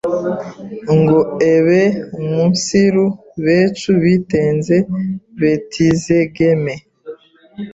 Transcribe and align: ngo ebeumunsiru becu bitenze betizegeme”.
ngo 0.97 1.19
ebeumunsiru 1.53 3.05
becu 3.43 3.91
bitenze 4.03 4.77
betizegeme”. 5.39 6.73